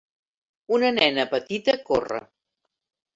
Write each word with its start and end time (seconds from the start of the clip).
Una 0.77 0.89
nena 0.95 1.25
petita 1.33 1.75
corre. 1.91 2.23